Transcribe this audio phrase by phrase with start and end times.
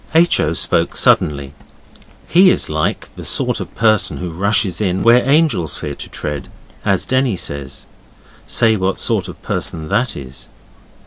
[0.15, 0.39] H.
[0.39, 0.53] O.
[0.53, 1.53] spoke suddenly.
[2.27, 6.47] He is like the sort of person who rushes in where angels fear to tread,
[6.83, 7.85] as Denny says
[8.47, 10.49] (say what sort of person that is).